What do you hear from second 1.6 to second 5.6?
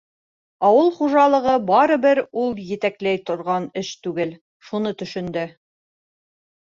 барыбер ул етәкләй торған эш түгел- шуны төшөндө.